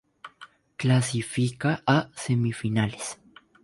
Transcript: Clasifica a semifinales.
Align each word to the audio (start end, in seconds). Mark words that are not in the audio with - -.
Clasifica 0.81 1.83
a 1.85 2.09
semifinales. 2.15 3.19